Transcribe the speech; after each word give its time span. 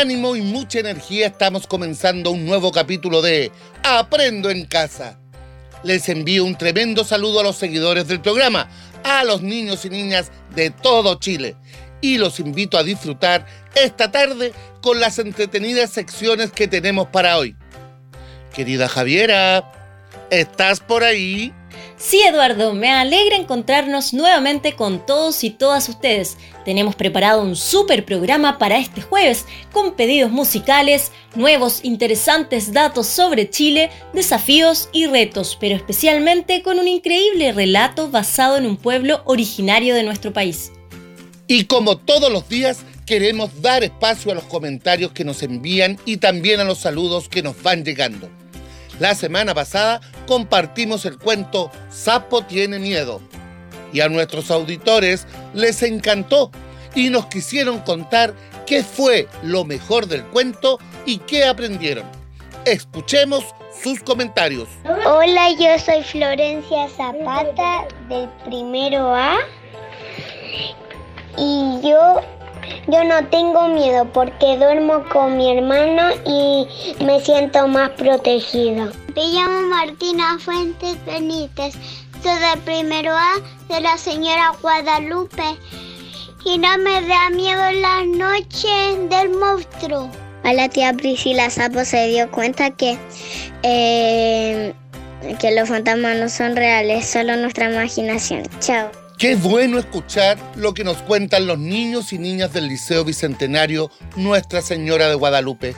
ánimo 0.00 0.34
y 0.34 0.40
mucha 0.40 0.78
energía 0.78 1.26
estamos 1.26 1.66
comenzando 1.66 2.30
un 2.30 2.46
nuevo 2.46 2.72
capítulo 2.72 3.20
de 3.20 3.52
Aprendo 3.82 4.48
en 4.48 4.64
casa. 4.64 5.18
Les 5.82 6.08
envío 6.08 6.46
un 6.46 6.56
tremendo 6.56 7.04
saludo 7.04 7.40
a 7.40 7.42
los 7.42 7.56
seguidores 7.56 8.08
del 8.08 8.22
programa, 8.22 8.70
a 9.04 9.24
los 9.24 9.42
niños 9.42 9.84
y 9.84 9.90
niñas 9.90 10.32
de 10.54 10.70
todo 10.70 11.16
Chile 11.16 11.54
y 12.00 12.16
los 12.16 12.40
invito 12.40 12.78
a 12.78 12.82
disfrutar 12.82 13.44
esta 13.74 14.10
tarde 14.10 14.54
con 14.80 15.00
las 15.00 15.18
entretenidas 15.18 15.90
secciones 15.90 16.50
que 16.50 16.66
tenemos 16.66 17.08
para 17.08 17.36
hoy. 17.36 17.54
Querida 18.54 18.88
Javiera, 18.88 19.70
¿estás 20.30 20.80
por 20.80 21.04
ahí? 21.04 21.52
Sí, 22.00 22.22
Eduardo, 22.22 22.72
me 22.72 22.90
alegra 22.90 23.36
encontrarnos 23.36 24.14
nuevamente 24.14 24.72
con 24.72 25.04
todos 25.04 25.44
y 25.44 25.50
todas 25.50 25.86
ustedes. 25.90 26.38
Tenemos 26.64 26.96
preparado 26.96 27.42
un 27.42 27.54
súper 27.54 28.06
programa 28.06 28.56
para 28.56 28.78
este 28.78 29.02
jueves, 29.02 29.44
con 29.70 29.92
pedidos 29.96 30.30
musicales, 30.30 31.12
nuevos 31.34 31.84
interesantes 31.84 32.72
datos 32.72 33.06
sobre 33.06 33.50
Chile, 33.50 33.90
desafíos 34.14 34.88
y 34.94 35.08
retos, 35.08 35.58
pero 35.60 35.76
especialmente 35.76 36.62
con 36.62 36.78
un 36.78 36.88
increíble 36.88 37.52
relato 37.52 38.08
basado 38.08 38.56
en 38.56 38.64
un 38.64 38.78
pueblo 38.78 39.20
originario 39.26 39.94
de 39.94 40.02
nuestro 40.02 40.32
país. 40.32 40.72
Y 41.48 41.64
como 41.64 41.98
todos 41.98 42.32
los 42.32 42.48
días, 42.48 42.78
queremos 43.04 43.60
dar 43.60 43.84
espacio 43.84 44.32
a 44.32 44.36
los 44.36 44.44
comentarios 44.44 45.12
que 45.12 45.24
nos 45.26 45.42
envían 45.42 45.98
y 46.06 46.16
también 46.16 46.60
a 46.60 46.64
los 46.64 46.78
saludos 46.78 47.28
que 47.28 47.42
nos 47.42 47.62
van 47.62 47.84
llegando. 47.84 48.30
La 49.00 49.14
semana 49.14 49.54
pasada 49.54 50.00
compartimos 50.30 51.06
el 51.06 51.18
cuento 51.18 51.72
Sapo 51.88 52.42
tiene 52.42 52.78
miedo. 52.78 53.20
Y 53.92 54.00
a 54.00 54.08
nuestros 54.08 54.52
auditores 54.52 55.26
les 55.54 55.82
encantó 55.82 56.52
y 56.94 57.10
nos 57.10 57.26
quisieron 57.26 57.80
contar 57.80 58.34
qué 58.64 58.84
fue 58.84 59.26
lo 59.42 59.64
mejor 59.64 60.06
del 60.06 60.24
cuento 60.26 60.78
y 61.04 61.18
qué 61.18 61.46
aprendieron. 61.46 62.04
Escuchemos 62.64 63.44
sus 63.82 63.98
comentarios. 64.04 64.68
Hola, 65.04 65.50
yo 65.50 65.76
soy 65.84 66.04
Florencia 66.04 66.88
Zapata 66.96 67.88
del 68.08 68.28
primero 68.44 69.12
A 69.12 69.36
y 71.36 71.80
yo 71.82 72.20
yo 72.90 73.04
no 73.04 73.24
tengo 73.28 73.68
miedo 73.68 74.04
porque 74.12 74.56
duermo 74.56 75.04
con 75.12 75.36
mi 75.36 75.56
hermano 75.56 76.10
y 76.24 76.66
me 77.04 77.20
siento 77.20 77.68
más 77.68 77.90
protegida. 77.90 78.90
Me 79.14 79.26
llamo 79.28 79.60
Martina 79.68 80.38
Fuentes 80.38 80.96
Benítez. 81.04 81.74
Soy 82.22 82.38
del 82.38 82.58
primero 82.64 83.12
A 83.12 83.34
de 83.68 83.80
la 83.80 83.96
señora 83.96 84.52
Guadalupe. 84.60 85.56
Y 86.44 86.58
no 86.58 86.78
me 86.78 87.06
da 87.06 87.30
miedo 87.30 87.62
la 87.80 88.04
noche 88.04 88.68
del 89.08 89.30
monstruo. 89.30 90.10
A 90.42 90.52
la 90.52 90.68
tía 90.68 90.92
Priscila 90.92 91.50
Sapo 91.50 91.84
se 91.84 92.08
dio 92.08 92.30
cuenta 92.30 92.70
que, 92.70 92.98
eh, 93.62 94.74
que 95.38 95.54
los 95.54 95.68
fantasmas 95.68 96.16
no 96.16 96.28
son 96.28 96.56
reales, 96.56 97.06
solo 97.06 97.36
nuestra 97.36 97.70
imaginación. 97.70 98.42
Chao. 98.60 98.99
Qué 99.20 99.36
bueno 99.36 99.78
escuchar 99.78 100.38
lo 100.56 100.72
que 100.72 100.82
nos 100.82 100.96
cuentan 101.02 101.46
los 101.46 101.58
niños 101.58 102.14
y 102.14 102.18
niñas 102.18 102.54
del 102.54 102.68
Liceo 102.68 103.04
Bicentenario 103.04 103.90
Nuestra 104.16 104.62
Señora 104.62 105.10
de 105.10 105.14
Guadalupe. 105.14 105.76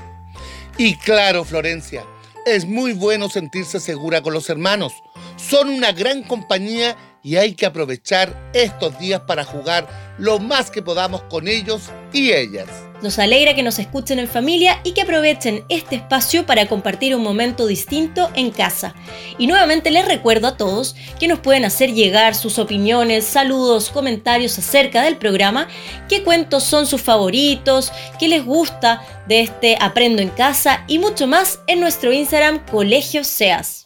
Y 0.79 0.95
claro, 0.95 1.43
Florencia, 1.43 2.05
es 2.47 2.67
muy 2.67 2.93
bueno 2.93 3.29
sentirse 3.29 3.81
segura 3.81 4.23
con 4.23 4.33
los 4.33 4.49
hermanos. 4.49 4.93
Son 5.35 5.71
una 5.71 5.91
gran 5.91 6.23
compañía 6.23 6.97
y 7.25 7.35
hay 7.35 7.55
que 7.55 7.67
aprovechar 7.67 8.53
estos 8.55 8.97
días 9.01 9.23
para 9.23 9.43
jugar 9.43 10.15
lo 10.19 10.39
más 10.39 10.71
que 10.71 10.81
podamos 10.81 11.25
con 11.25 11.49
ellos 11.49 11.91
y 12.13 12.31
ellas. 12.31 12.69
Nos 13.03 13.19
alegra 13.19 13.55
que 13.55 13.65
nos 13.65 13.81
escuchen 13.81 14.21
en 14.21 14.29
familia 14.29 14.81
y 14.85 14.93
que 14.93 15.03
aprovechen 15.03 15.65
este 15.69 15.97
espacio 15.97 16.47
para 16.47 16.69
compartir 16.69 17.17
un 17.17 17.23
momento 17.25 17.67
distinto 17.67 18.31
en 18.37 18.53
casa. 18.53 18.95
Y 19.39 19.49
nuevamente 19.49 19.91
les 19.91 20.07
recuerdo 20.07 20.47
a 20.47 20.57
todos 20.57 20.95
que 21.19 21.27
nos 21.27 21.41
pueden 21.41 21.65
hacer 21.65 21.93
llegar 21.93 22.37
sus 22.37 22.61
opiniones, 22.61 23.25
saludos, 23.25 23.91
comentarios 23.91 24.57
acerca 24.57 25.03
del 25.03 25.17
programa, 25.17 25.67
qué 26.09 26.23
cuentos 26.23 26.63
son 26.63 26.87
sus 26.87 27.03
favoritos, 27.03 27.93
qué 28.21 28.29
les 28.29 28.45
gusta 28.45 29.03
de 29.27 29.41
este 29.41 29.77
Aprendo 29.81 30.23
en 30.23 30.29
casa 30.29 30.85
y 30.87 31.01
mucho 31.01 31.27
más 31.27 31.59
en 31.67 31.81
nuestro 31.81 32.13
Instagram 32.13 32.65
Colegio 32.67 33.25
Seas. 33.25 33.85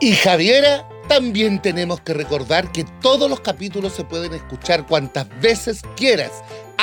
Y 0.00 0.12
Javiera 0.14 0.88
también 1.08 1.62
tenemos 1.62 2.00
que 2.00 2.12
recordar 2.12 2.72
que 2.72 2.84
todos 3.00 3.30
los 3.30 3.38
capítulos 3.38 3.92
se 3.92 4.02
pueden 4.02 4.34
escuchar 4.34 4.84
cuantas 4.84 5.28
veces 5.40 5.80
quieras 5.96 6.32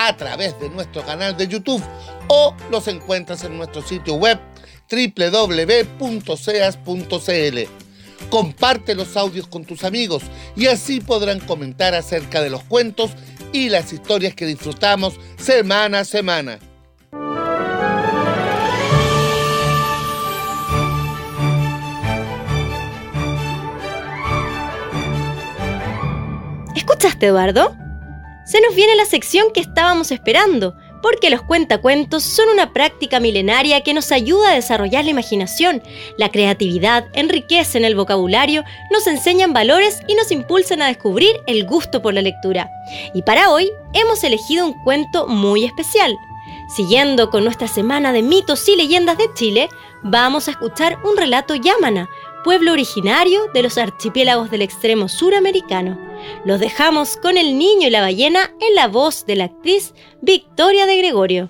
a 0.07 0.17
través 0.17 0.59
de 0.59 0.69
nuestro 0.69 1.03
canal 1.03 1.35
de 1.37 1.47
YouTube 1.47 1.83
o 2.27 2.55
los 2.71 2.87
encuentras 2.87 3.43
en 3.43 3.57
nuestro 3.57 3.81
sitio 3.81 4.15
web 4.15 4.39
www.seas.cl. 4.89 5.99
Comparte 8.29 8.95
los 8.95 9.17
audios 9.17 9.47
con 9.47 9.65
tus 9.65 9.83
amigos 9.83 10.23
y 10.55 10.67
así 10.67 11.01
podrán 11.01 11.39
comentar 11.39 11.93
acerca 11.93 12.41
de 12.41 12.49
los 12.49 12.63
cuentos 12.63 13.11
y 13.51 13.69
las 13.69 13.93
historias 13.93 14.35
que 14.35 14.45
disfrutamos 14.45 15.15
semana 15.37 15.99
a 15.99 16.05
semana. 16.05 16.59
¿Escuchaste, 26.75 27.27
Eduardo? 27.27 27.84
Se 28.45 28.61
nos 28.61 28.75
viene 28.75 28.95
la 28.95 29.05
sección 29.05 29.47
que 29.51 29.59
estábamos 29.59 30.11
esperando, 30.11 30.75
porque 31.01 31.29
los 31.29 31.41
cuentacuentos 31.41 32.23
son 32.23 32.49
una 32.49 32.73
práctica 32.73 33.19
milenaria 33.19 33.81
que 33.81 33.93
nos 33.93 34.11
ayuda 34.11 34.51
a 34.51 34.55
desarrollar 34.55 35.03
la 35.03 35.11
imaginación, 35.11 35.81
la 36.17 36.29
creatividad, 36.29 37.05
enriquecen 37.13 37.85
el 37.85 37.95
vocabulario, 37.95 38.63
nos 38.91 39.07
enseñan 39.07 39.53
valores 39.53 39.99
y 40.07 40.15
nos 40.15 40.31
impulsan 40.31 40.81
a 40.81 40.87
descubrir 40.87 41.35
el 41.47 41.65
gusto 41.65 42.01
por 42.01 42.13
la 42.13 42.21
lectura. 42.21 42.69
Y 43.13 43.23
para 43.23 43.51
hoy 43.51 43.71
hemos 43.93 44.23
elegido 44.23 44.65
un 44.65 44.73
cuento 44.83 45.27
muy 45.27 45.65
especial. 45.65 46.15
Siguiendo 46.75 47.29
con 47.29 47.43
nuestra 47.43 47.67
semana 47.67 48.11
de 48.11 48.23
mitos 48.23 48.67
y 48.67 48.75
leyendas 48.75 49.17
de 49.17 49.31
Chile, 49.35 49.69
vamos 50.01 50.47
a 50.47 50.51
escuchar 50.51 50.97
un 51.03 51.17
relato 51.17 51.53
yámana, 51.55 52.09
pueblo 52.45 52.73
originario 52.73 53.47
de 53.55 53.63
los 53.63 53.79
archipiélagos 53.79 54.51
del 54.51 54.61
extremo 54.61 55.09
suramericano. 55.09 55.97
Los 56.45 56.59
dejamos 56.59 57.17
con 57.17 57.37
el 57.37 57.57
niño 57.57 57.87
y 57.87 57.89
la 57.89 58.01
ballena 58.01 58.51
en 58.61 58.75
la 58.75 58.87
voz 58.87 59.25
de 59.25 59.35
la 59.35 59.45
actriz 59.45 59.95
Victoria 60.21 60.85
de 60.85 60.95
Gregorio. 60.95 61.49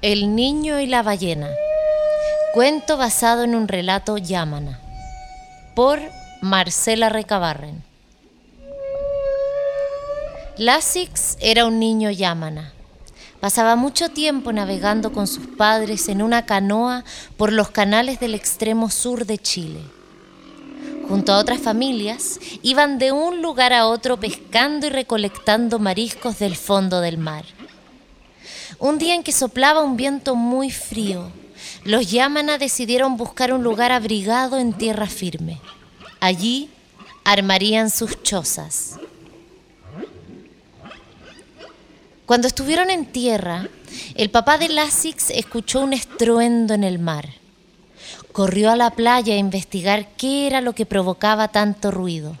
El 0.00 0.36
niño 0.36 0.78
y 0.78 0.86
la 0.86 1.02
ballena. 1.02 1.48
Cuento 2.54 2.96
basado 2.96 3.42
en 3.42 3.56
un 3.56 3.66
relato 3.66 4.16
yámana. 4.16 4.78
Por 5.74 5.98
Marcela 6.40 7.08
Recabarren. 7.08 7.82
Lasix 10.58 11.36
era 11.40 11.66
un 11.66 11.78
niño 11.78 12.10
yámana. 12.10 12.72
Pasaba 13.40 13.76
mucho 13.76 14.08
tiempo 14.08 14.54
navegando 14.54 15.12
con 15.12 15.26
sus 15.26 15.46
padres 15.46 16.08
en 16.08 16.22
una 16.22 16.46
canoa 16.46 17.04
por 17.36 17.52
los 17.52 17.68
canales 17.68 18.20
del 18.20 18.34
extremo 18.34 18.88
sur 18.88 19.26
de 19.26 19.36
Chile. 19.36 19.80
Junto 21.10 21.34
a 21.34 21.38
otras 21.38 21.60
familias, 21.60 22.40
iban 22.62 22.98
de 22.98 23.12
un 23.12 23.42
lugar 23.42 23.74
a 23.74 23.86
otro 23.86 24.18
pescando 24.18 24.86
y 24.86 24.90
recolectando 24.90 25.78
mariscos 25.78 26.38
del 26.38 26.56
fondo 26.56 27.02
del 27.02 27.18
mar. 27.18 27.44
Un 28.78 28.96
día 28.96 29.14
en 29.14 29.22
que 29.22 29.32
soplaba 29.32 29.82
un 29.82 29.98
viento 29.98 30.36
muy 30.36 30.70
frío, 30.70 31.30
los 31.84 32.10
Yamana 32.10 32.56
decidieron 32.56 33.18
buscar 33.18 33.52
un 33.52 33.62
lugar 33.62 33.92
abrigado 33.92 34.56
en 34.56 34.72
tierra 34.72 35.06
firme. 35.06 35.60
Allí 36.18 36.70
armarían 37.24 37.90
sus 37.90 38.22
chozas. 38.22 38.98
Cuando 42.26 42.48
estuvieron 42.48 42.90
en 42.90 43.06
tierra, 43.06 43.68
el 44.16 44.30
papá 44.30 44.58
de 44.58 44.68
Lasix 44.68 45.30
escuchó 45.30 45.80
un 45.80 45.92
estruendo 45.92 46.74
en 46.74 46.82
el 46.82 46.98
mar. 46.98 47.28
Corrió 48.32 48.72
a 48.72 48.76
la 48.76 48.90
playa 48.90 49.34
a 49.34 49.38
investigar 49.38 50.08
qué 50.16 50.48
era 50.48 50.60
lo 50.60 50.74
que 50.74 50.86
provocaba 50.86 51.48
tanto 51.48 51.92
ruido. 51.92 52.36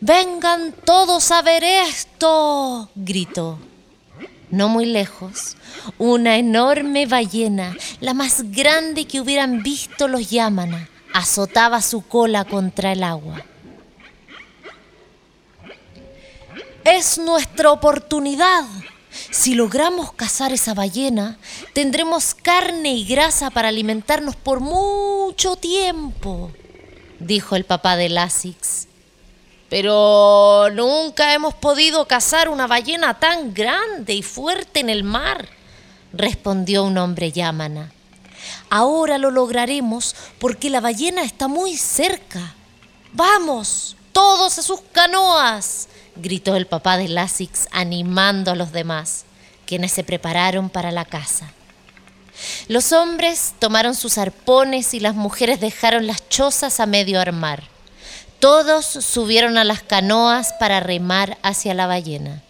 ¡Vengan 0.00 0.74
todos 0.84 1.32
a 1.32 1.40
ver 1.40 1.64
esto! 1.64 2.90
gritó. 2.94 3.58
No 4.50 4.68
muy 4.68 4.84
lejos, 4.84 5.56
una 5.96 6.36
enorme 6.36 7.06
ballena, 7.06 7.74
la 8.00 8.12
más 8.12 8.52
grande 8.52 9.06
que 9.06 9.20
hubieran 9.20 9.62
visto 9.62 10.06
los 10.06 10.30
Yamana, 10.30 10.90
azotaba 11.14 11.80
su 11.80 12.02
cola 12.02 12.44
contra 12.44 12.92
el 12.92 13.02
agua. 13.02 13.42
Es 16.86 17.18
nuestra 17.18 17.72
oportunidad. 17.72 18.64
Si 19.32 19.56
logramos 19.56 20.12
cazar 20.12 20.52
esa 20.52 20.72
ballena, 20.72 21.36
tendremos 21.72 22.32
carne 22.32 22.94
y 22.94 23.04
grasa 23.04 23.50
para 23.50 23.70
alimentarnos 23.70 24.36
por 24.36 24.60
mucho 24.60 25.56
tiempo. 25.56 26.52
dijo 27.18 27.56
el 27.56 27.64
papá 27.64 27.96
de 27.96 28.08
Lasix. 28.08 28.86
Pero 29.68 30.68
nunca 30.74 31.34
hemos 31.34 31.54
podido 31.54 32.06
cazar 32.06 32.48
una 32.48 32.68
ballena 32.68 33.18
tan 33.18 33.52
grande 33.52 34.14
y 34.14 34.22
fuerte 34.22 34.78
en 34.78 34.88
el 34.88 35.02
mar, 35.02 35.48
respondió 36.12 36.84
un 36.84 36.98
hombre 36.98 37.32
yámana. 37.32 37.90
Ahora 38.70 39.18
lo 39.18 39.32
lograremos 39.32 40.14
porque 40.38 40.70
la 40.70 40.80
ballena 40.80 41.24
está 41.24 41.48
muy 41.48 41.76
cerca. 41.76 42.54
¡Vamos! 43.12 43.96
¡Todos 44.16 44.58
a 44.58 44.62
sus 44.62 44.80
canoas! 44.92 45.88
gritó 46.16 46.56
el 46.56 46.66
papá 46.66 46.96
de 46.96 47.06
Lasix 47.06 47.68
animando 47.70 48.52
a 48.52 48.56
los 48.56 48.72
demás, 48.72 49.26
quienes 49.66 49.92
se 49.92 50.04
prepararon 50.04 50.70
para 50.70 50.90
la 50.90 51.04
caza. 51.04 51.52
Los 52.66 52.92
hombres 52.92 53.52
tomaron 53.58 53.94
sus 53.94 54.16
arpones 54.16 54.94
y 54.94 55.00
las 55.00 55.14
mujeres 55.14 55.60
dejaron 55.60 56.06
las 56.06 56.26
chozas 56.30 56.80
a 56.80 56.86
medio 56.86 57.20
armar. 57.20 57.64
Todos 58.38 58.86
subieron 58.86 59.58
a 59.58 59.64
las 59.64 59.82
canoas 59.82 60.54
para 60.58 60.80
remar 60.80 61.36
hacia 61.42 61.74
la 61.74 61.86
ballena. 61.86 62.42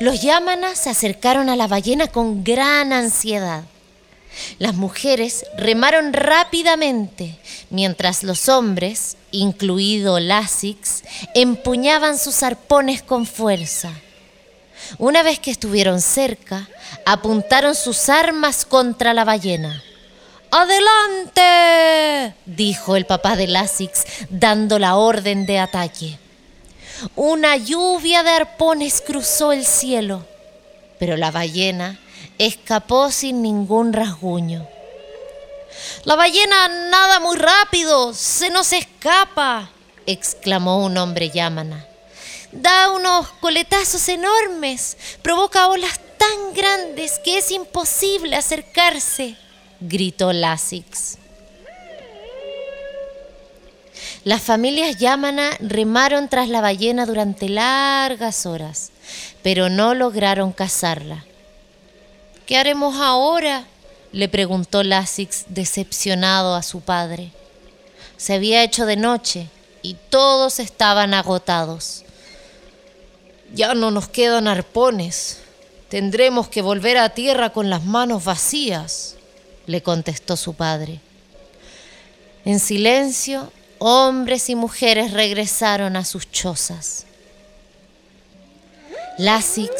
Los 0.00 0.22
yámanas 0.22 0.78
se 0.78 0.88
acercaron 0.88 1.50
a 1.50 1.56
la 1.56 1.66
ballena 1.66 2.06
con 2.06 2.44
gran 2.44 2.94
ansiedad. 2.94 3.64
Las 4.58 4.74
mujeres 4.74 5.44
remaron 5.56 6.12
rápidamente, 6.12 7.38
mientras 7.70 8.22
los 8.22 8.48
hombres, 8.48 9.16
incluido 9.30 10.20
Lasix, 10.20 11.02
empuñaban 11.34 12.18
sus 12.18 12.42
arpones 12.42 13.02
con 13.02 13.26
fuerza. 13.26 13.92
Una 14.98 15.22
vez 15.22 15.38
que 15.40 15.50
estuvieron 15.50 16.00
cerca, 16.00 16.68
apuntaron 17.04 17.74
sus 17.74 18.08
armas 18.08 18.64
contra 18.64 19.14
la 19.14 19.24
ballena. 19.24 19.82
¡Adelante! 20.50 22.34
dijo 22.46 22.96
el 22.96 23.04
papá 23.04 23.36
de 23.36 23.46
Lasix, 23.48 24.04
dando 24.30 24.78
la 24.78 24.96
orden 24.96 25.44
de 25.44 25.58
ataque. 25.58 26.18
Una 27.14 27.56
lluvia 27.56 28.22
de 28.22 28.30
arpones 28.30 29.02
cruzó 29.04 29.52
el 29.52 29.66
cielo, 29.66 30.24
pero 30.98 31.16
la 31.16 31.30
ballena 31.30 31.98
escapó 32.38 33.10
sin 33.10 33.42
ningún 33.42 33.92
rasguño. 33.92 34.66
La 36.04 36.16
ballena 36.16 36.68
nada 36.90 37.20
muy 37.20 37.36
rápido, 37.36 38.14
se 38.14 38.50
nos 38.50 38.72
escapa, 38.72 39.70
exclamó 40.06 40.84
un 40.84 40.96
hombre 40.96 41.30
yámana 41.30 41.86
da 42.62 42.90
unos 42.90 43.28
coletazos 43.40 44.08
enormes, 44.08 44.96
provoca 45.22 45.68
olas 45.68 46.00
tan 46.16 46.54
grandes 46.54 47.18
que 47.24 47.38
es 47.38 47.50
imposible 47.50 48.36
acercarse, 48.36 49.36
gritó 49.80 50.32
Lasix. 50.32 51.18
Las 54.24 54.42
familias 54.42 54.96
Yamana 54.96 55.50
remaron 55.60 56.28
tras 56.28 56.48
la 56.48 56.60
ballena 56.60 57.06
durante 57.06 57.48
largas 57.48 58.44
horas, 58.44 58.90
pero 59.42 59.68
no 59.68 59.94
lograron 59.94 60.52
cazarla. 60.52 61.24
¿Qué 62.46 62.56
haremos 62.56 62.96
ahora? 62.96 63.66
le 64.12 64.28
preguntó 64.28 64.82
Lasix 64.84 65.46
decepcionado 65.48 66.54
a 66.54 66.62
su 66.62 66.80
padre. 66.80 67.32
Se 68.16 68.34
había 68.34 68.62
hecho 68.62 68.86
de 68.86 68.96
noche 68.96 69.48
y 69.82 69.94
todos 70.08 70.60
estaban 70.60 71.12
agotados. 71.12 72.04
Ya 73.52 73.74
no 73.74 73.90
nos 73.90 74.08
quedan 74.08 74.48
arpones. 74.48 75.40
Tendremos 75.88 76.48
que 76.48 76.62
volver 76.62 76.98
a 76.98 77.10
tierra 77.10 77.50
con 77.50 77.68
las 77.68 77.84
manos 77.84 78.24
vacías, 78.24 79.16
le 79.66 79.82
contestó 79.82 80.36
su 80.36 80.54
padre. 80.54 81.00
En 82.44 82.60
silencio, 82.60 83.52
hombres 83.78 84.48
y 84.50 84.54
mujeres 84.54 85.12
regresaron 85.12 85.96
a 85.96 86.04
sus 86.04 86.30
chozas. 86.30 87.06
Lasix 89.18 89.70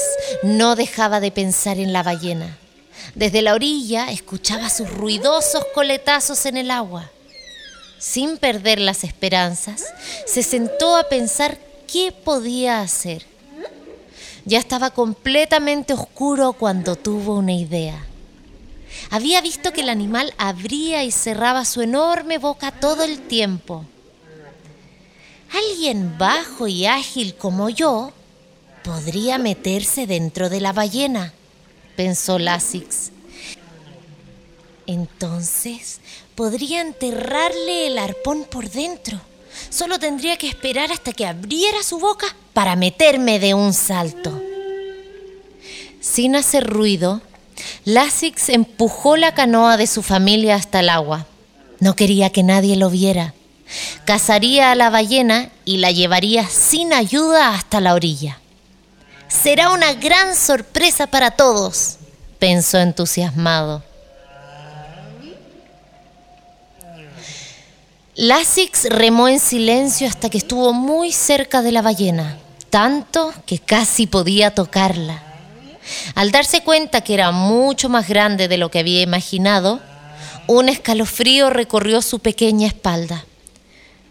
no 0.42 0.76
dejaba 0.76 1.20
de 1.20 1.30
pensar 1.30 1.78
en 1.78 1.92
la 1.92 2.02
ballena. 2.02 2.56
Desde 3.14 3.42
la 3.42 3.54
orilla 3.54 4.10
escuchaba 4.10 4.70
sus 4.70 4.90
ruidosos 4.90 5.64
coletazos 5.74 6.46
en 6.46 6.56
el 6.56 6.70
agua. 6.70 7.10
Sin 7.98 8.38
perder 8.38 8.78
las 8.80 9.04
esperanzas, 9.04 9.84
se 10.26 10.42
sentó 10.42 10.96
a 10.96 11.08
pensar 11.08 11.58
qué 11.86 12.12
podía 12.12 12.80
hacer. 12.80 13.24
Ya 14.46 14.58
estaba 14.58 14.90
completamente 14.90 15.92
oscuro 15.92 16.52
cuando 16.54 16.96
tuvo 16.96 17.36
una 17.36 17.52
idea. 17.52 18.06
Había 19.10 19.40
visto 19.42 19.72
que 19.72 19.82
el 19.82 19.90
animal 19.90 20.32
abría 20.38 21.04
y 21.04 21.10
cerraba 21.10 21.64
su 21.64 21.82
enorme 21.82 22.38
boca 22.38 22.70
todo 22.70 23.02
el 23.02 23.20
tiempo. 23.20 23.84
Alguien 25.52 26.16
bajo 26.16 26.66
y 26.66 26.86
ágil 26.86 27.34
como 27.34 27.68
yo 27.68 28.12
podría 28.86 29.36
meterse 29.38 30.06
dentro 30.06 30.48
de 30.48 30.60
la 30.60 30.72
ballena, 30.72 31.32
pensó 31.96 32.38
Lasix. 32.38 33.10
Entonces 34.86 35.98
podría 36.36 36.82
enterrarle 36.82 37.88
el 37.88 37.98
arpón 37.98 38.46
por 38.48 38.70
dentro. 38.70 39.20
Solo 39.70 39.98
tendría 39.98 40.36
que 40.36 40.46
esperar 40.46 40.92
hasta 40.92 41.12
que 41.12 41.26
abriera 41.26 41.82
su 41.82 41.98
boca 41.98 42.26
para 42.52 42.76
meterme 42.76 43.40
de 43.40 43.54
un 43.54 43.72
salto. 43.74 44.40
Sin 46.00 46.36
hacer 46.36 46.64
ruido, 46.64 47.20
Lasix 47.84 48.50
empujó 48.50 49.16
la 49.16 49.34
canoa 49.34 49.76
de 49.76 49.88
su 49.88 50.04
familia 50.04 50.54
hasta 50.54 50.78
el 50.78 50.90
agua. 50.90 51.26
No 51.80 51.96
quería 51.96 52.30
que 52.30 52.44
nadie 52.44 52.76
lo 52.76 52.88
viera. 52.88 53.34
Cazaría 54.04 54.70
a 54.70 54.76
la 54.76 54.90
ballena 54.90 55.50
y 55.64 55.78
la 55.78 55.90
llevaría 55.90 56.46
sin 56.48 56.92
ayuda 56.92 57.52
hasta 57.52 57.80
la 57.80 57.94
orilla. 57.94 58.38
Será 59.28 59.70
una 59.70 59.92
gran 59.94 60.36
sorpresa 60.36 61.06
para 61.06 61.32
todos, 61.32 61.96
pensó 62.38 62.78
entusiasmado. 62.78 63.82
Lasix 68.14 68.84
remó 68.88 69.28
en 69.28 69.40
silencio 69.40 70.08
hasta 70.08 70.30
que 70.30 70.38
estuvo 70.38 70.72
muy 70.72 71.12
cerca 71.12 71.60
de 71.60 71.72
la 71.72 71.82
ballena, 71.82 72.38
tanto 72.70 73.34
que 73.44 73.58
casi 73.58 74.06
podía 74.06 74.54
tocarla. 74.54 75.22
Al 76.14 76.30
darse 76.30 76.62
cuenta 76.62 77.02
que 77.02 77.14
era 77.14 77.30
mucho 77.30 77.88
más 77.88 78.08
grande 78.08 78.48
de 78.48 78.56
lo 78.56 78.70
que 78.70 78.78
había 78.78 79.02
imaginado, 79.02 79.80
un 80.46 80.68
escalofrío 80.68 81.50
recorrió 81.50 82.00
su 82.00 82.20
pequeña 82.20 82.68
espalda. 82.68 83.24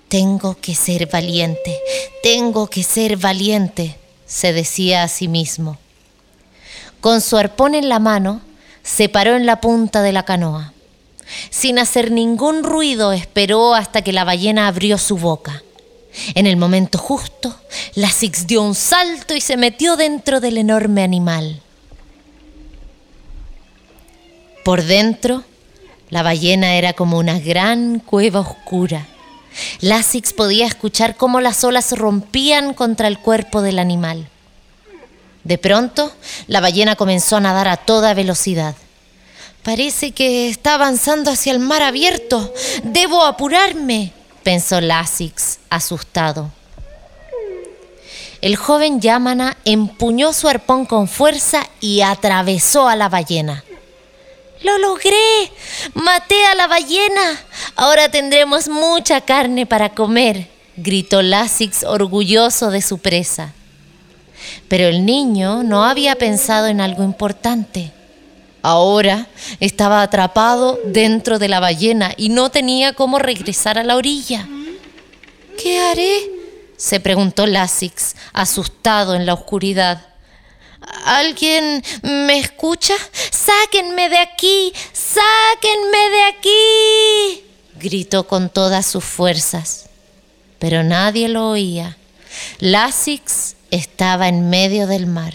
Tengo 0.08 0.56
que 0.62 0.76
ser 0.76 1.08
valiente, 1.08 1.80
tengo 2.22 2.68
que 2.68 2.84
ser 2.84 3.18
valiente, 3.18 3.98
se 4.26 4.54
decía 4.54 5.04
a 5.04 5.08
sí 5.08 5.28
mismo. 5.28 5.78
Con 7.02 7.22
su 7.22 7.38
arpón 7.38 7.76
en 7.76 7.90
la 7.90 8.00
mano, 8.00 8.42
se 8.84 9.10
paró 9.10 9.36
en 9.36 9.46
la 9.46 9.62
punta 9.62 10.02
de 10.02 10.12
la 10.12 10.24
canoa. 10.24 10.74
Sin 11.50 11.80
hacer 11.80 12.12
ningún 12.12 12.64
ruido 12.64 13.12
esperó 13.12 13.74
hasta 13.74 14.02
que 14.02 14.14
la 14.14 14.24
ballena 14.24 14.68
abrió 14.68 14.98
su 14.98 15.18
boca. 15.18 15.64
En 16.34 16.48
el 16.48 16.56
momento 16.56 16.98
justo, 16.98 17.56
la 17.96 18.10
Six 18.10 18.48
dio 18.48 18.62
un 18.62 18.76
salto 18.76 19.36
y 19.36 19.42
se 19.42 19.58
metió 19.58 19.98
dentro 19.98 20.40
del 20.40 20.58
enorme 20.58 21.04
animal. 21.04 21.62
Por 24.64 24.84
dentro, 24.84 25.44
la 26.10 26.24
ballena 26.24 26.76
era 26.76 26.94
como 26.94 27.18
una 27.18 27.40
gran 27.40 28.00
cueva 28.00 28.40
oscura. 28.40 29.08
Lasix 29.82 30.34
podía 30.34 30.66
escuchar 30.66 31.16
cómo 31.16 31.42
las 31.42 31.64
olas 31.64 31.92
rompían 31.98 32.74
contra 32.74 33.08
el 33.08 33.20
cuerpo 33.20 33.62
del 33.62 33.80
animal. 33.80 34.30
De 35.44 35.58
pronto, 35.58 36.12
la 36.48 36.60
ballena 36.60 36.96
comenzó 36.96 37.38
a 37.38 37.42
nadar 37.42 37.68
a 37.68 37.78
toda 37.78 38.14
velocidad. 38.14 38.76
Parece 39.64 40.12
que 40.12 40.50
está 40.50 40.76
avanzando 40.76 41.32
hacia 41.32 41.52
el 41.52 41.60
mar 41.60 41.82
abierto. 41.82 42.54
Debo 42.84 43.24
apurarme, 43.24 44.12
pensó 44.44 44.82
Lasix, 44.82 45.60
asustado. 45.70 46.52
El 48.42 48.58
joven 48.58 49.02
Yamana 49.02 49.58
empuñó 49.66 50.34
su 50.34 50.48
arpón 50.48 50.86
con 50.86 51.08
fuerza 51.08 51.68
y 51.80 52.02
atravesó 52.02 52.88
a 52.88 52.96
la 52.96 53.10
ballena. 53.10 53.64
¡Lo 54.66 54.80
logré! 54.80 55.52
¡Maté 55.94 56.44
a 56.48 56.56
la 56.56 56.66
ballena! 56.66 57.40
Ahora 57.76 58.10
tendremos 58.10 58.68
mucha 58.68 59.22
carne 59.22 59.68
para 59.68 59.90
comer, 59.90 60.48
gritó 60.76 61.22
Lasix 61.22 61.84
orgulloso 61.84 62.72
de 62.72 62.82
su 62.82 62.98
presa. 62.98 63.54
Pero 64.68 64.88
el 64.88 65.06
niño 65.06 65.62
no 65.62 65.86
había 65.86 66.16
pensado 66.16 66.66
en 66.66 66.82
algo 66.82 67.04
importante. 67.04 67.92
Ahora 68.64 69.28
estaba 69.60 70.02
atrapado 70.02 70.80
dentro 70.84 71.38
de 71.38 71.48
la 71.48 71.60
ballena 71.60 72.14
y 72.18 72.30
no 72.30 72.50
tenía 72.50 72.94
cómo 72.94 73.20
regresar 73.20 73.78
a 73.78 73.84
la 73.84 73.96
orilla. 73.96 74.48
¿Qué 75.62 75.80
haré? 75.80 76.32
se 76.76 77.00
preguntó 77.00 77.46
Lasix, 77.46 78.16
asustado 78.34 79.14
en 79.14 79.28
la 79.28 79.36
oscuridad. 79.36 80.08
¿Alguien 81.06 81.84
me 82.02 82.40
escucha? 82.40 82.96
¡Sáquenme 83.32 84.10
de 84.10 84.18
aquí! 84.18 84.74
¡Sáquenme 84.94 86.10
de 86.10 86.24
aquí! 86.24 87.44
gritó 87.80 88.28
con 88.28 88.50
todas 88.50 88.86
sus 88.86 89.04
fuerzas, 89.04 89.86
pero 90.60 90.84
nadie 90.84 91.28
lo 91.28 91.50
oía. 91.50 91.98
Lasix 92.60 93.56
estaba 93.72 94.28
en 94.28 94.50
medio 94.50 94.88
del 94.88 95.06
mar. 95.06 95.34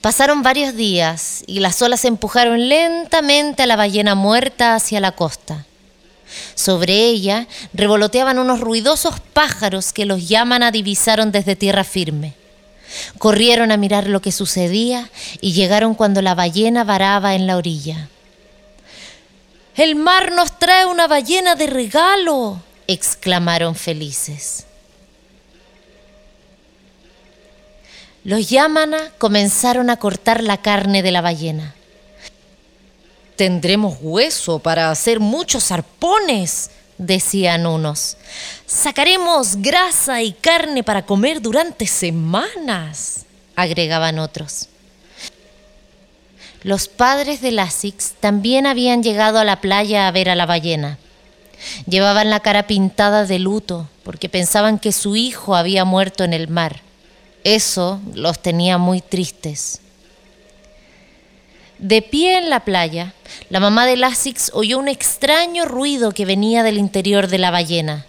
Pasaron 0.00 0.42
varios 0.42 0.74
días 0.74 1.42
y 1.46 1.60
las 1.60 1.80
olas 1.82 2.04
empujaron 2.04 2.68
lentamente 2.68 3.62
a 3.62 3.66
la 3.66 3.76
ballena 3.76 4.14
muerta 4.14 4.74
hacia 4.74 5.00
la 5.00 5.12
costa. 5.12 5.66
Sobre 6.54 6.94
ella 6.94 7.48
revoloteaban 7.72 8.38
unos 8.38 8.60
ruidosos 8.60 9.20
pájaros 9.20 9.92
que 9.92 10.04
los 10.04 10.30
a 10.30 10.70
divisaron 10.70 11.32
desde 11.32 11.56
tierra 11.56 11.84
firme. 11.84 12.39
Corrieron 13.18 13.72
a 13.72 13.76
mirar 13.76 14.08
lo 14.08 14.20
que 14.20 14.32
sucedía 14.32 15.10
y 15.40 15.52
llegaron 15.52 15.94
cuando 15.94 16.22
la 16.22 16.34
ballena 16.34 16.84
varaba 16.84 17.34
en 17.34 17.46
la 17.46 17.56
orilla. 17.56 18.08
El 19.76 19.94
mar 19.94 20.32
nos 20.32 20.58
trae 20.58 20.86
una 20.86 21.06
ballena 21.06 21.54
de 21.54 21.66
regalo, 21.66 22.60
exclamaron 22.86 23.74
felices. 23.74 24.66
Los 28.24 28.50
Yamana 28.50 29.12
comenzaron 29.16 29.88
a 29.88 29.96
cortar 29.96 30.42
la 30.42 30.58
carne 30.58 31.02
de 31.02 31.10
la 31.10 31.22
ballena. 31.22 31.74
Tendremos 33.36 33.96
hueso 34.02 34.58
para 34.58 34.90
hacer 34.90 35.20
muchos 35.20 35.72
arpones, 35.72 36.70
decían 36.98 37.64
unos. 37.64 38.18
Sacaremos 38.70 39.56
grasa 39.56 40.22
y 40.22 40.30
carne 40.30 40.84
para 40.84 41.04
comer 41.04 41.42
durante 41.42 41.88
semanas, 41.88 43.26
agregaban 43.56 44.20
otros. 44.20 44.68
Los 46.62 46.86
padres 46.86 47.40
de 47.40 47.50
Lasix 47.50 48.12
también 48.20 48.68
habían 48.68 49.02
llegado 49.02 49.40
a 49.40 49.44
la 49.44 49.60
playa 49.60 50.06
a 50.06 50.12
ver 50.12 50.30
a 50.30 50.36
la 50.36 50.46
ballena. 50.46 50.98
Llevaban 51.88 52.30
la 52.30 52.38
cara 52.38 52.68
pintada 52.68 53.26
de 53.26 53.40
luto 53.40 53.88
porque 54.04 54.28
pensaban 54.28 54.78
que 54.78 54.92
su 54.92 55.16
hijo 55.16 55.56
había 55.56 55.84
muerto 55.84 56.22
en 56.22 56.32
el 56.32 56.46
mar. 56.46 56.80
Eso 57.42 58.00
los 58.14 58.40
tenía 58.40 58.78
muy 58.78 59.00
tristes. 59.00 59.80
De 61.80 62.02
pie 62.02 62.38
en 62.38 62.50
la 62.50 62.60
playa, 62.60 63.14
la 63.48 63.58
mamá 63.58 63.84
de 63.84 63.96
Lasix 63.96 64.52
oyó 64.54 64.78
un 64.78 64.86
extraño 64.86 65.64
ruido 65.64 66.12
que 66.12 66.24
venía 66.24 66.62
del 66.62 66.78
interior 66.78 67.26
de 67.26 67.38
la 67.38 67.50
ballena. 67.50 68.06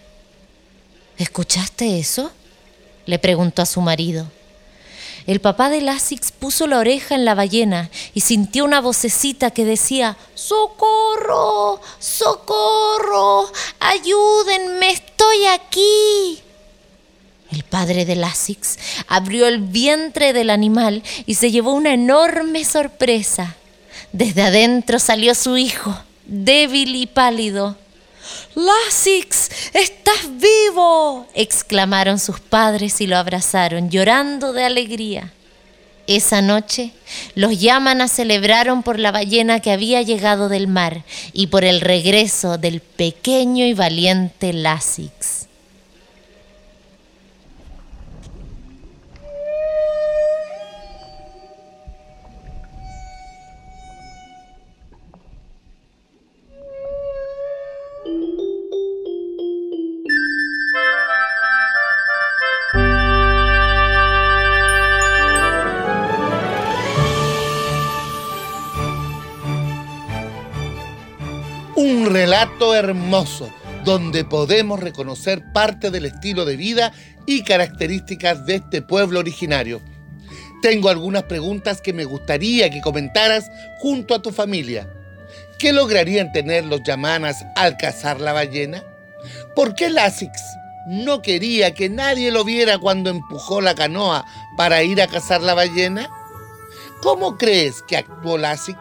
¿Escuchaste 1.21 1.99
eso? 1.99 2.31
le 3.05 3.19
preguntó 3.19 3.61
a 3.61 3.67
su 3.67 3.79
marido. 3.79 4.25
El 5.27 5.39
papá 5.39 5.69
de 5.69 5.79
Lasix 5.79 6.31
puso 6.31 6.65
la 6.65 6.79
oreja 6.79 7.13
en 7.13 7.25
la 7.25 7.35
ballena 7.35 7.91
y 8.15 8.21
sintió 8.21 8.65
una 8.65 8.81
vocecita 8.81 9.51
que 9.51 9.63
decía, 9.63 10.17
¡Socorro! 10.33 11.79
¡Socorro! 11.99 13.51
¡Ayúdenme! 13.79 14.89
¡Estoy 14.89 15.45
aquí! 15.45 16.41
El 17.51 17.63
padre 17.65 18.05
de 18.05 18.15
Lasix 18.15 18.79
abrió 19.07 19.47
el 19.47 19.59
vientre 19.59 20.33
del 20.33 20.49
animal 20.49 21.03
y 21.27 21.35
se 21.35 21.51
llevó 21.51 21.73
una 21.73 21.93
enorme 21.93 22.65
sorpresa. 22.65 23.57
Desde 24.11 24.41
adentro 24.41 24.97
salió 24.97 25.35
su 25.35 25.55
hijo, 25.55 25.95
débil 26.25 26.95
y 26.95 27.05
pálido. 27.05 27.77
Lasix, 28.55 29.49
estás 29.73 30.29
vivo, 30.39 31.27
exclamaron 31.33 32.19
sus 32.19 32.39
padres 32.39 33.01
y 33.01 33.07
lo 33.07 33.17
abrazaron, 33.17 33.89
llorando 33.89 34.53
de 34.53 34.65
alegría. 34.65 35.31
Esa 36.07 36.41
noche, 36.41 36.91
los 37.35 37.59
Yamana 37.59 38.07
celebraron 38.07 38.83
por 38.83 38.99
la 38.99 39.11
ballena 39.11 39.59
que 39.59 39.71
había 39.71 40.01
llegado 40.01 40.49
del 40.49 40.67
mar 40.67 41.03
y 41.31 41.47
por 41.47 41.63
el 41.63 41.79
regreso 41.79 42.57
del 42.57 42.81
pequeño 42.81 43.65
y 43.65 43.73
valiente 43.73 44.51
Lasix. 44.51 45.40
Relato 72.11 72.75
hermoso 72.75 73.49
donde 73.85 74.25
podemos 74.25 74.81
reconocer 74.81 75.53
parte 75.53 75.91
del 75.91 76.03
estilo 76.03 76.43
de 76.43 76.57
vida 76.57 76.91
y 77.25 77.45
características 77.45 78.45
de 78.45 78.55
este 78.55 78.81
pueblo 78.81 79.19
originario. 79.19 79.79
Tengo 80.61 80.89
algunas 80.89 81.23
preguntas 81.23 81.79
que 81.79 81.93
me 81.93 82.03
gustaría 82.03 82.69
que 82.69 82.81
comentaras 82.81 83.49
junto 83.79 84.13
a 84.13 84.21
tu 84.21 84.31
familia. 84.31 84.89
¿Qué 85.57 85.71
lograrían 85.71 86.33
tener 86.33 86.65
los 86.65 86.83
yamanas 86.83 87.45
al 87.55 87.77
cazar 87.77 88.19
la 88.19 88.33
ballena? 88.33 88.83
¿Por 89.55 89.73
qué 89.73 89.89
Lasix 89.89 90.37
no 90.87 91.21
quería 91.21 91.73
que 91.73 91.87
nadie 91.87 92.29
lo 92.29 92.43
viera 92.43 92.77
cuando 92.77 93.09
empujó 93.09 93.61
la 93.61 93.73
canoa 93.73 94.25
para 94.57 94.83
ir 94.83 95.01
a 95.01 95.07
cazar 95.07 95.41
la 95.41 95.53
ballena? 95.53 96.09
¿Cómo 97.01 97.37
crees 97.37 97.81
que 97.83 97.95
actuó 97.95 98.37
Lasix? 98.37 98.77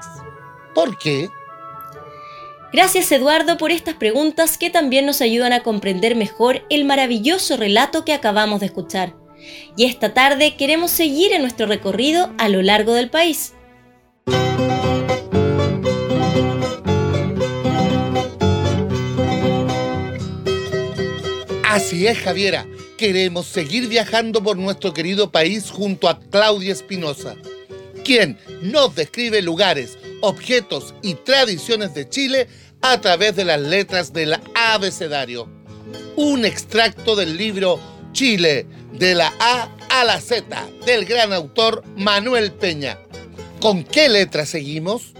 ¿Por 0.75 0.99
qué? 0.99 1.28
Gracias 2.72 3.10
Eduardo 3.10 3.56
por 3.56 3.72
estas 3.72 3.94
preguntas 3.96 4.56
que 4.56 4.70
también 4.70 5.04
nos 5.04 5.20
ayudan 5.20 5.52
a 5.52 5.64
comprender 5.64 6.14
mejor 6.14 6.64
el 6.70 6.84
maravilloso 6.84 7.56
relato 7.56 8.04
que 8.04 8.12
acabamos 8.12 8.60
de 8.60 8.66
escuchar. 8.66 9.16
Y 9.76 9.86
esta 9.86 10.14
tarde 10.14 10.54
queremos 10.56 10.92
seguir 10.92 11.32
en 11.32 11.42
nuestro 11.42 11.66
recorrido 11.66 12.32
a 12.38 12.48
lo 12.48 12.62
largo 12.62 12.94
del 12.94 13.10
país. 13.10 13.54
Así 21.68 22.06
es, 22.06 22.18
Javiera. 22.18 22.66
Queremos 22.96 23.46
seguir 23.46 23.88
viajando 23.88 24.42
por 24.42 24.56
nuestro 24.58 24.92
querido 24.92 25.32
país 25.32 25.70
junto 25.70 26.08
a 26.08 26.20
Claudia 26.20 26.72
Espinosa, 26.72 27.36
quien 28.04 28.38
nos 28.60 28.94
describe 28.94 29.40
lugares, 29.40 29.96
objetos 30.20 30.94
y 31.02 31.14
tradiciones 31.14 31.94
de 31.94 32.08
Chile 32.08 32.48
a 32.82 33.00
través 33.00 33.36
de 33.36 33.44
las 33.44 33.60
letras 33.60 34.12
del 34.12 34.38
abecedario. 34.54 35.48
Un 36.16 36.44
extracto 36.44 37.16
del 37.16 37.36
libro 37.36 37.80
Chile, 38.12 38.66
de 38.92 39.14
la 39.14 39.32
A 39.40 39.68
a 39.88 40.04
la 40.04 40.20
Z, 40.20 40.44
del 40.86 41.04
gran 41.04 41.32
autor 41.32 41.82
Manuel 41.96 42.52
Peña. 42.52 42.98
¿Con 43.60 43.84
qué 43.84 44.08
letra 44.08 44.46
seguimos? 44.46 45.12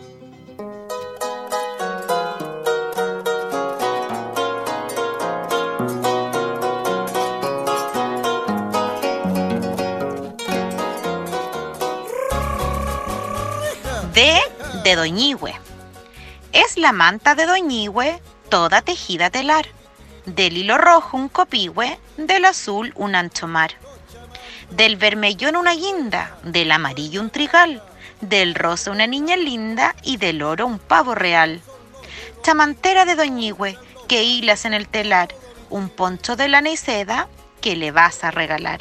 D 14.14 14.50
de 14.91 14.97
Doñigüe. 14.97 15.55
Es 16.53 16.77
la 16.77 16.91
manta 16.91 17.37
de 17.37 17.47
Doñigüe, 17.47 18.21
toda 18.49 18.83
tejida 18.83 19.31
telar. 19.31 19.67
Del 20.27 20.59
hilo 20.59 20.79
rojo 20.79 21.17
un 21.17 21.29
copihue, 21.29 21.97
del 22.17 22.45
azul 22.45 22.93
un 22.97 23.15
ancho 23.15 23.47
mar. 23.47 23.71
Del 24.71 24.97
vermellón 24.97 25.55
una 25.55 25.75
guinda, 25.75 26.37
del 26.43 26.73
amarillo 26.73 27.21
un 27.21 27.31
trigal, 27.31 27.81
del 28.21 28.57
rosa 28.57 28.91
una 28.91 29.07
niña 29.07 29.37
linda 29.37 29.95
y 30.03 30.17
del 30.17 30.43
oro 30.43 30.67
un 30.67 30.81
pavo 30.81 31.15
real. 31.15 31.61
Chamantera 32.43 33.05
de 33.05 33.15
Doñigüe, 33.15 33.79
que 34.09 34.25
hilas 34.25 34.65
en 34.65 34.75
el 34.75 34.89
telar, 34.89 35.29
un 35.69 35.89
poncho 35.89 36.35
de 36.35 36.49
lana 36.49 36.71
y 36.71 36.77
seda 36.77 37.29
que 37.61 37.77
le 37.77 37.93
vas 37.93 38.25
a 38.25 38.33
regalar. 38.33 38.81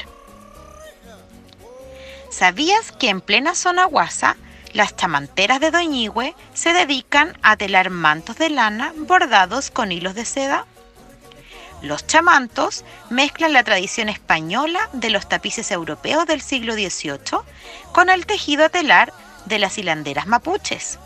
¿Sabías 2.31 2.91
que 2.93 3.09
en 3.09 3.21
plena 3.21 3.53
zona 3.53 3.85
guasa 3.85 4.37
las 4.73 4.95
chamanteras 4.95 5.59
de 5.59 5.71
Doñigüe 5.71 6.35
se 6.53 6.73
dedican 6.73 7.37
a 7.41 7.57
telar 7.57 7.89
mantos 7.89 8.37
de 8.37 8.49
lana 8.49 8.93
bordados 8.95 9.71
con 9.71 9.91
hilos 9.91 10.15
de 10.15 10.25
seda. 10.25 10.65
Los 11.81 12.05
chamantos 12.05 12.83
mezclan 13.09 13.53
la 13.53 13.63
tradición 13.63 14.09
española 14.09 14.79
de 14.93 15.09
los 15.09 15.29
tapices 15.29 15.71
europeos 15.71 16.25
del 16.25 16.41
siglo 16.41 16.73
XVIII 16.73 17.39
con 17.93 18.09
el 18.09 18.25
tejido 18.25 18.69
telar 18.69 19.13
de 19.45 19.59
las 19.59 19.77
hilanderas 19.77 20.27
mapuches. 20.27 20.99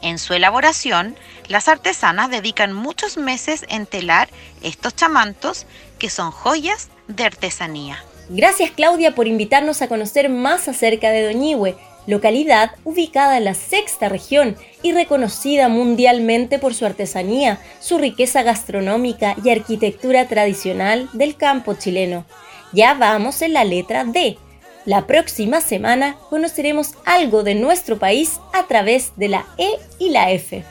En 0.00 0.18
su 0.18 0.34
elaboración, 0.34 1.16
las 1.48 1.68
artesanas 1.68 2.30
dedican 2.30 2.72
muchos 2.72 3.16
meses 3.16 3.64
en 3.68 3.86
telar 3.86 4.28
estos 4.62 4.96
chamantos 4.96 5.66
que 5.98 6.10
son 6.10 6.32
joyas 6.32 6.88
de 7.06 7.24
artesanía. 7.24 8.02
Gracias 8.28 8.70
Claudia 8.70 9.14
por 9.14 9.28
invitarnos 9.28 9.82
a 9.82 9.88
conocer 9.88 10.28
más 10.28 10.66
acerca 10.66 11.10
de 11.10 11.24
Doñihue 11.24 11.76
localidad 12.06 12.72
ubicada 12.84 13.38
en 13.38 13.44
la 13.44 13.54
sexta 13.54 14.08
región 14.08 14.56
y 14.82 14.92
reconocida 14.92 15.68
mundialmente 15.68 16.58
por 16.58 16.74
su 16.74 16.86
artesanía, 16.86 17.58
su 17.80 17.98
riqueza 17.98 18.42
gastronómica 18.42 19.36
y 19.44 19.50
arquitectura 19.50 20.26
tradicional 20.26 21.08
del 21.12 21.36
campo 21.36 21.74
chileno. 21.74 22.24
Ya 22.72 22.94
vamos 22.94 23.42
en 23.42 23.52
la 23.52 23.64
letra 23.64 24.04
D. 24.04 24.38
La 24.84 25.06
próxima 25.06 25.60
semana 25.60 26.16
conoceremos 26.28 26.94
algo 27.04 27.44
de 27.44 27.54
nuestro 27.54 27.98
país 27.98 28.40
a 28.52 28.66
través 28.66 29.12
de 29.16 29.28
la 29.28 29.46
E 29.56 29.68
y 29.98 30.10
la 30.10 30.32
F. 30.32 30.64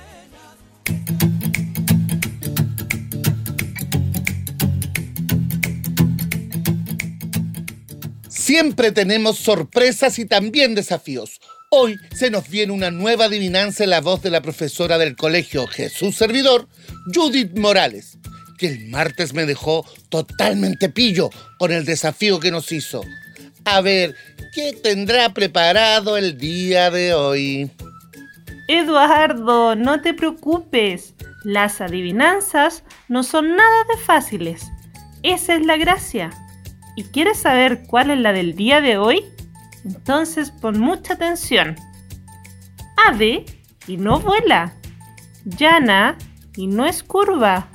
Siempre 8.51 8.91
tenemos 8.91 9.37
sorpresas 9.37 10.19
y 10.19 10.25
también 10.25 10.75
desafíos. 10.75 11.39
Hoy 11.69 11.97
se 12.13 12.29
nos 12.29 12.49
viene 12.49 12.73
una 12.73 12.91
nueva 12.91 13.25
adivinanza 13.25 13.85
en 13.85 13.91
la 13.91 14.01
voz 14.01 14.21
de 14.23 14.29
la 14.29 14.41
profesora 14.41 14.97
del 14.97 15.15
colegio 15.15 15.67
Jesús 15.67 16.17
Servidor, 16.17 16.67
Judith 17.15 17.57
Morales, 17.57 18.17
que 18.57 18.67
el 18.67 18.89
martes 18.89 19.33
me 19.33 19.45
dejó 19.45 19.85
totalmente 20.09 20.89
pillo 20.89 21.29
con 21.59 21.71
el 21.71 21.85
desafío 21.85 22.41
que 22.41 22.51
nos 22.51 22.73
hizo. 22.73 23.05
A 23.63 23.79
ver, 23.79 24.17
¿qué 24.53 24.73
tendrá 24.73 25.33
preparado 25.33 26.17
el 26.17 26.37
día 26.37 26.91
de 26.91 27.13
hoy? 27.13 27.71
Eduardo, 28.67 29.77
no 29.77 30.01
te 30.01 30.13
preocupes. 30.13 31.13
Las 31.45 31.79
adivinanzas 31.79 32.83
no 33.07 33.23
son 33.23 33.55
nada 33.55 33.85
de 33.95 34.03
fáciles. 34.03 34.63
Esa 35.23 35.55
es 35.55 35.65
la 35.65 35.77
gracia. 35.77 36.31
¿Y 36.95 37.03
quieres 37.05 37.39
saber 37.39 37.83
cuál 37.87 38.11
es 38.11 38.19
la 38.19 38.33
del 38.33 38.55
día 38.55 38.81
de 38.81 38.97
hoy? 38.97 39.25
Entonces 39.85 40.51
pon 40.51 40.79
mucha 40.79 41.13
atención. 41.13 41.75
Ave 43.07 43.45
y 43.87 43.97
no 43.97 44.19
vuela. 44.19 44.73
Llana 45.45 46.17
y 46.55 46.67
no 46.67 46.85
es 46.85 47.03
curva. 47.03 47.69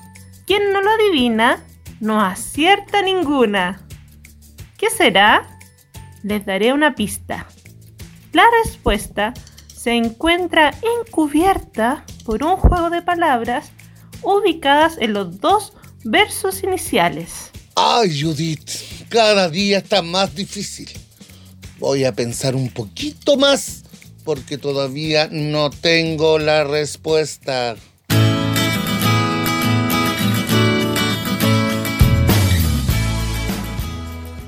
Quien 0.46 0.72
no 0.72 0.80
lo 0.80 0.90
adivina, 0.90 1.64
no 2.00 2.20
acierta 2.20 3.02
ninguna. 3.02 3.80
¿Qué 4.78 4.90
será? 4.90 5.58
Les 6.22 6.44
daré 6.44 6.72
una 6.72 6.94
pista. 6.94 7.46
La 8.32 8.44
respuesta 8.64 9.32
se 9.66 9.92
encuentra 9.92 10.74
encubierta 11.00 12.04
por 12.24 12.44
un 12.44 12.56
juego 12.56 12.90
de 12.90 13.02
palabras 13.02 13.72
ubicadas 14.22 14.98
en 14.98 15.12
los 15.12 15.40
dos 15.40 15.72
versos 16.04 16.62
iniciales. 16.62 17.50
Ay, 17.76 18.20
Judith, 18.20 18.95
cada 19.08 19.48
día 19.48 19.78
está 19.78 20.02
más 20.02 20.34
difícil. 20.34 20.90
Voy 21.78 22.04
a 22.04 22.12
pensar 22.12 22.54
un 22.54 22.70
poquito 22.70 23.36
más 23.36 23.84
porque 24.24 24.58
todavía 24.58 25.28
no 25.30 25.70
tengo 25.70 26.38
la 26.38 26.64
respuesta. 26.64 27.76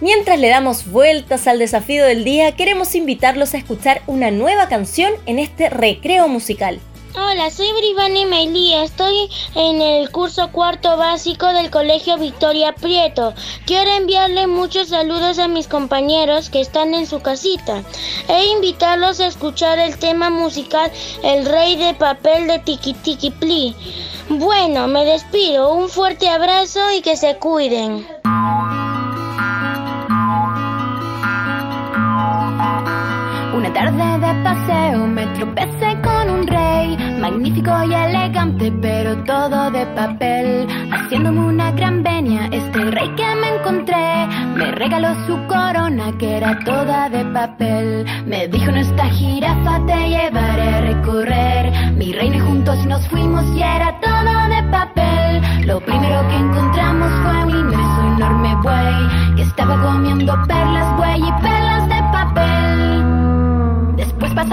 Mientras 0.00 0.38
le 0.38 0.48
damos 0.48 0.90
vueltas 0.90 1.46
al 1.46 1.58
desafío 1.58 2.04
del 2.04 2.24
día, 2.24 2.56
queremos 2.56 2.94
invitarlos 2.94 3.54
a 3.54 3.58
escuchar 3.58 4.02
una 4.06 4.30
nueva 4.30 4.68
canción 4.68 5.12
en 5.26 5.38
este 5.38 5.70
recreo 5.70 6.28
musical. 6.28 6.80
Hola, 7.14 7.50
soy 7.50 7.72
Brivani 7.72 8.26
Meilí, 8.26 8.74
estoy 8.74 9.30
en 9.54 9.80
el 9.80 10.10
curso 10.10 10.52
cuarto 10.52 10.96
básico 10.98 11.46
del 11.46 11.70
Colegio 11.70 12.18
Victoria 12.18 12.74
Prieto. 12.74 13.32
Quiero 13.64 13.90
enviarle 13.92 14.46
muchos 14.46 14.88
saludos 14.88 15.38
a 15.38 15.48
mis 15.48 15.68
compañeros 15.68 16.50
que 16.50 16.60
están 16.60 16.92
en 16.92 17.06
su 17.06 17.20
casita 17.20 17.82
e 18.28 18.46
invitarlos 18.48 19.20
a 19.20 19.26
escuchar 19.26 19.78
el 19.78 19.98
tema 19.98 20.28
musical 20.28 20.92
El 21.22 21.46
Rey 21.46 21.76
de 21.76 21.94
Papel 21.94 22.46
de 22.46 22.58
Tiki 22.58 22.92
Tiki 22.92 23.30
Pli. 23.30 23.74
Bueno, 24.28 24.86
me 24.86 25.06
despido, 25.06 25.72
un 25.72 25.88
fuerte 25.88 26.28
abrazo 26.28 26.80
y 26.92 27.00
que 27.00 27.16
se 27.16 27.36
cuiden. 27.36 28.06
Tarde 33.98 34.26
de 34.26 34.42
paseo 34.44 35.06
me 35.06 35.26
tropecé 35.28 36.00
con 36.02 36.30
un 36.30 36.46
rey, 36.46 36.96
magnífico 37.20 37.70
y 37.84 37.94
elegante, 37.94 38.72
pero 38.80 39.16
todo 39.24 39.70
de 39.70 39.84
papel. 39.86 40.66
Haciéndome 40.92 41.40
una 41.40 41.72
gran 41.72 42.02
venia, 42.02 42.48
este 42.52 42.78
rey 42.90 43.08
que 43.16 43.34
me 43.36 43.48
encontré 43.56 44.28
me 44.54 44.70
regaló 44.72 45.14
su 45.26 45.36
corona 45.46 46.12
que 46.18 46.36
era 46.36 46.58
toda 46.60 47.08
de 47.08 47.24
papel. 47.26 48.06
Me 48.26 48.48
dijo, 48.48 48.70
en 48.70 48.76
esta 48.76 49.04
jirafa 49.06 49.86
te 49.86 50.08
llevaré 50.08 50.68
a 50.74 50.80
recorrer. 50.80 51.92
Mi 51.94 52.12
reina 52.12 52.36
y 52.36 52.40
juntos 52.40 52.84
nos 52.86 53.06
fuimos 53.08 53.44
y 53.56 53.62
era 53.62 53.98
todo 54.00 54.32
de 54.54 54.62
papel. 54.70 55.66
Lo 55.66 55.80
primero 55.80 56.28
que 56.28 56.36
encontramos 56.36 57.10
fue 57.22 57.44
un 57.44 57.50
inmenso, 57.50 58.00
enorme 58.16 58.54
buey 58.62 59.36
que 59.36 59.42
estaba 59.42 59.80
comiendo 59.82 60.32
perlas, 60.46 60.96
buey 60.96 61.20
y 61.20 61.42
perlas 61.42 61.57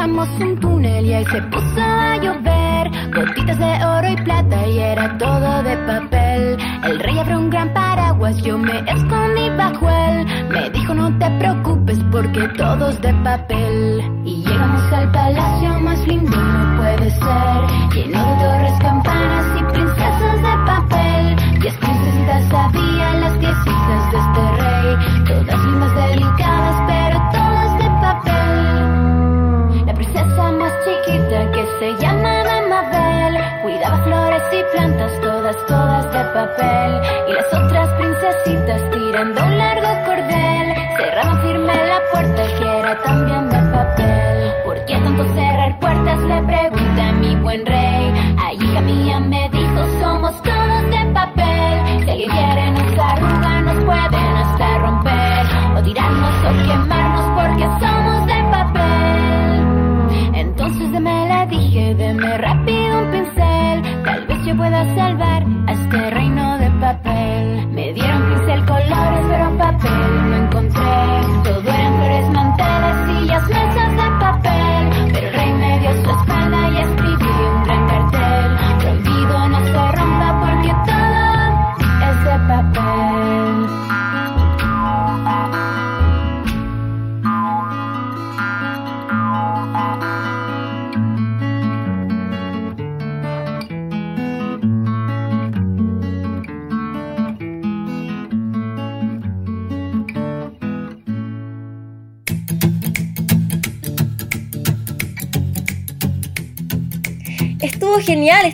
Pasamos 0.06 0.30
un 0.40 0.60
túnel 0.60 1.04
y 1.04 1.14
ahí 1.14 1.26
se 1.26 1.42
puso 1.42 1.82
a 1.82 2.16
llover. 2.18 2.92
Gotitas 3.12 3.58
de 3.58 3.86
oro 3.86 4.08
y 4.08 4.16
plata 4.18 4.68
y 4.68 4.78
era 4.78 5.18
todo 5.18 5.64
de 5.64 5.76
papel. 5.78 6.58
El 6.84 7.00
rey 7.00 7.18
abrió 7.18 7.40
un 7.40 7.50
gran 7.50 7.74
paraguas, 7.74 8.38
yo 8.44 8.56
me 8.56 8.82
escondí 8.82 9.50
bajo 9.58 9.90
él. 9.90 10.28
Me 10.52 10.70
dijo 10.70 10.94
no 10.94 11.18
te 11.18 11.28
preocupes 11.40 11.98
porque 12.12 12.48
todo 12.50 12.90
es 12.90 13.02
de 13.02 13.14
papel. 13.16 14.22
Y 14.26 14.44
llegamos 14.44 14.94
al 14.94 15.12
palacio 15.12 15.80
más 15.80 16.08
lindo, 16.08 16.38
no 16.38 16.78
puede 16.78 17.10
ser. 17.10 17.96
Lleno 17.96 18.20
de 18.20 18.44
torres, 18.44 18.74
campanas 18.82 19.60
y 19.60 19.64
princesas 19.74 20.36
de 20.36 20.66
papel. 20.68 21.62
Diez 21.62 21.78
princesitas 21.78 22.54
había 22.54 22.85
se 31.80 31.96
llama 31.98 32.44
Mabel 32.70 33.38
Cuidaba 33.62 33.98
flores 34.04 34.44
y 34.52 34.76
plantas, 34.76 35.12
todas, 35.22 35.66
todas 35.66 36.12
de 36.14 36.24
papel. 36.34 37.02
Y 37.28 37.34
las 37.34 37.54
otras 37.54 37.90
princesitas 37.94 38.92
tirando 38.92 39.44
un 39.44 39.58
largo 39.58 40.06
cordel. 40.06 40.76
Cerraban 40.98 41.42
firme 41.42 41.74
la 41.74 42.02
puerta 42.12 42.44
que 42.58 42.80
era 42.80 43.02
también 43.04 43.50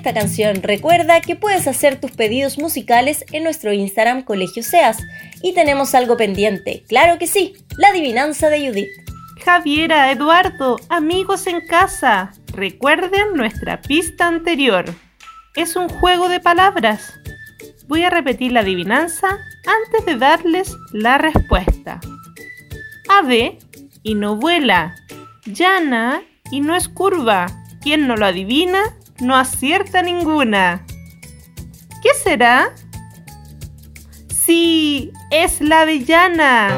esta 0.02 0.14
canción. 0.16 0.64
Recuerda 0.64 1.22
que 1.22 1.36
puedes 1.36 1.68
hacer 1.68 2.02
tus 2.02 2.10
pedidos 2.10 2.58
musicales 2.58 3.24
en 3.32 3.44
nuestro 3.44 3.72
Instagram 3.72 4.24
Colegio 4.24 4.64
Seas. 4.64 4.98
Y 5.44 5.54
tenemos 5.54 5.94
algo 5.94 6.18
pendiente, 6.18 6.84
claro 6.88 7.20
que 7.20 7.28
sí, 7.28 7.54
la 7.78 7.90
adivinanza 7.90 8.50
de 8.50 8.68
Judith. 8.68 8.90
Javiera, 9.46 10.12
Eduardo, 10.12 10.80
amigos 10.90 11.46
en 11.46 11.62
casa, 11.68 12.34
recuerden 12.48 13.36
nuestra 13.36 13.80
pista 13.80 14.28
anterior. 14.28 14.86
Es 15.56 15.76
un 15.76 15.88
juego 15.88 16.30
de 16.30 16.40
palabras. 16.40 17.14
Voy 17.88 18.04
a 18.04 18.10
repetir 18.10 18.54
la 18.54 18.62
adivinanza 18.62 19.38
antes 19.86 20.04
de 20.08 20.16
darles 20.16 20.76
la 20.94 21.20
respuesta. 21.20 22.00
Ave 23.08 23.60
y 24.02 24.16
no 24.16 24.36
vuela. 24.36 24.96
llana 25.46 26.24
y 26.52 26.62
no 26.62 26.76
es 26.76 26.90
curva. 26.90 27.46
Quien 27.84 28.08
no 28.08 28.16
lo 28.16 28.26
adivina, 28.26 28.96
no 29.22 29.36
acierta 29.36 30.02
ninguna. 30.02 30.86
¿Qué 32.02 32.10
será? 32.22 32.74
Sí, 34.46 35.12
es 35.30 35.62
la 35.62 35.82
avellana. 35.82 36.70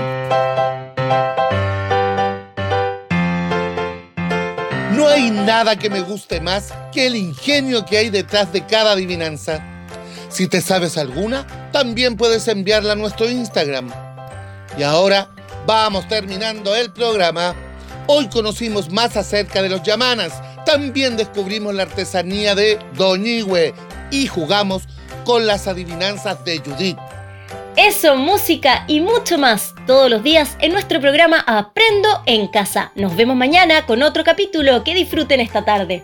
No 4.91 5.07
hay 5.07 5.31
nada 5.31 5.77
que 5.77 5.89
me 5.89 6.01
guste 6.01 6.41
más 6.41 6.73
que 6.91 7.07
el 7.07 7.15
ingenio 7.15 7.85
que 7.85 7.97
hay 7.97 8.09
detrás 8.09 8.51
de 8.51 8.65
cada 8.65 8.91
adivinanza. 8.91 9.63
Si 10.29 10.47
te 10.47 10.61
sabes 10.61 10.97
alguna, 10.97 11.47
también 11.71 12.17
puedes 12.17 12.47
enviarla 12.47 12.93
a 12.93 12.97
nuestro 12.97 13.29
Instagram. 13.29 13.91
Y 14.77 14.83
ahora 14.83 15.29
vamos 15.65 16.07
terminando 16.07 16.75
el 16.75 16.91
programa. 16.91 17.55
Hoy 18.07 18.27
conocimos 18.27 18.89
más 18.91 19.15
acerca 19.15 19.61
de 19.61 19.69
los 19.69 19.83
yamanas, 19.83 20.33
también 20.73 21.17
descubrimos 21.17 21.75
la 21.75 21.83
artesanía 21.83 22.55
de 22.55 22.79
Doñigüe 22.95 23.75
y 24.09 24.25
jugamos 24.25 24.81
con 25.23 25.45
las 25.45 25.67
adivinanzas 25.67 26.43
de 26.45 26.57
Judith. 26.57 26.97
Eso, 27.75 28.15
música 28.15 28.83
y 28.87 28.99
mucho 28.99 29.37
más 29.37 29.75
todos 29.85 30.09
los 30.09 30.23
días 30.23 30.57
en 30.61 30.71
nuestro 30.71 30.99
programa 30.99 31.43
Aprendo 31.45 32.23
en 32.25 32.47
Casa. 32.47 32.91
Nos 32.95 33.15
vemos 33.15 33.35
mañana 33.35 33.85
con 33.85 34.01
otro 34.01 34.23
capítulo. 34.23 34.83
Que 34.83 34.95
disfruten 34.95 35.41
esta 35.41 35.63
tarde. 35.63 36.03